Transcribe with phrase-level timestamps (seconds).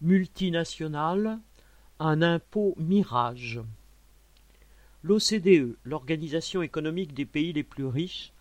[0.00, 1.40] Multinationales,
[1.98, 3.60] un impôt mirage.
[5.02, 8.32] L'OCDE, l'Organisation économique des pays les plus riches,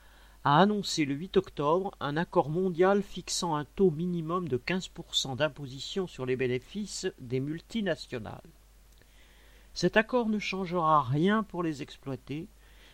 [0.44, 6.06] a annoncé le 8 octobre un accord mondial fixant un taux minimum de 15% d'imposition
[6.06, 8.52] sur les bénéfices des multinationales.
[9.74, 12.48] Cet accord ne changera rien pour les exploiter,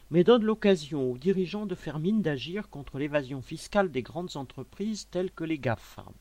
[0.10, 5.10] mais donne l'occasion aux dirigeants de faire mine d'agir contre l'évasion fiscale des grandes entreprises
[5.12, 6.14] telles que les GAFAM.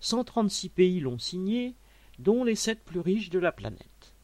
[0.00, 1.74] 136 pays l'ont signé,
[2.18, 4.14] dont les sept plus riches de la planète.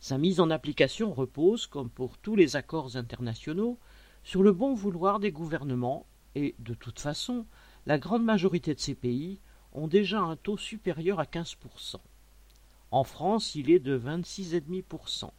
[0.00, 3.78] Sa mise en application repose, comme pour tous les accords internationaux,
[4.24, 7.46] sur le bon vouloir des gouvernements et, de toute façon,
[7.86, 9.40] la grande majorité de ces pays
[9.72, 11.96] ont déjà un taux supérieur à 15%.
[12.90, 15.30] En France, il est de 26,5%.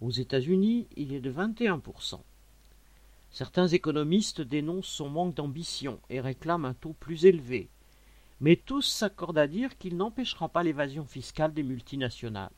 [0.00, 2.20] Aux États-Unis, il est de 21%.
[3.30, 7.68] Certains économistes dénoncent son manque d'ambition et réclament un taux plus élevé,
[8.40, 12.50] mais tous s'accordent à dire qu'il n'empêchera pas l'évasion fiscale des multinationales.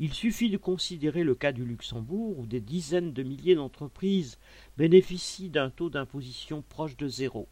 [0.00, 4.38] Il suffit de considérer le cas du Luxembourg, où des dizaines de milliers d'entreprises
[4.76, 7.48] bénéficient d'un taux d'imposition proche de zéro.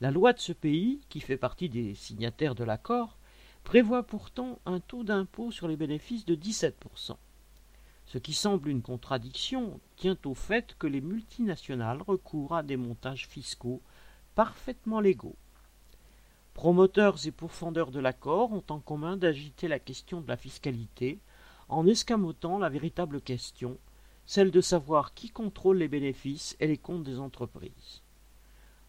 [0.00, 3.18] La loi de ce pays, qui fait partie des signataires de l'accord,
[3.64, 7.16] prévoit pourtant un taux d'impôt sur les bénéfices de 17%.
[8.06, 13.28] Ce qui semble une contradiction tient au fait que les multinationales recourent à des montages
[13.28, 13.82] fiscaux
[14.34, 15.36] parfaitement légaux.
[16.60, 21.18] Promoteurs et pourfendeurs de l'accord ont en commun d'agiter la question de la fiscalité
[21.70, 23.78] en escamotant la véritable question,
[24.26, 28.02] celle de savoir qui contrôle les bénéfices et les comptes des entreprises.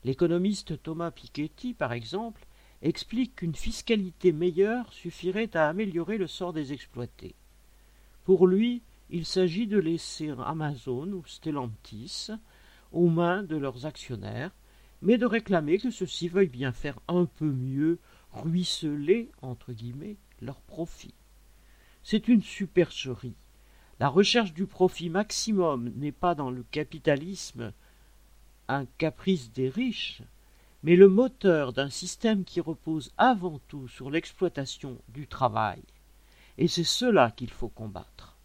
[0.04, 2.46] L'économiste Thomas Piketty, par exemple,
[2.82, 7.36] explique qu'une fiscalité meilleure suffirait à améliorer le sort des exploités.
[8.26, 12.32] Pour lui, il s'agit de laisser Amazon ou Stellantis
[12.92, 14.52] aux mains de leurs actionnaires,
[15.02, 18.00] mais de réclamer que ceux-ci veuillent bien faire un peu mieux
[18.34, 21.14] ruisseler entre guillemets leurs profits.
[22.04, 23.36] C'est une supercherie.
[24.00, 27.74] La recherche du profit maximum n'est pas dans le capitalisme
[28.68, 30.24] un caprice des riches,
[30.84, 35.84] mais le moteur d'un système qui repose avant tout sur l'exploitation du travail.
[36.58, 38.38] Et c'est cela qu'il faut combattre.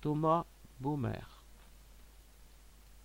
[0.00, 0.46] Thomas
[0.80, 1.41] Baumer